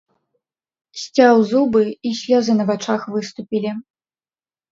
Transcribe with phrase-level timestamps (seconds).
[1.01, 3.71] Сцяў зубы, і слёзы на вачах выступілі.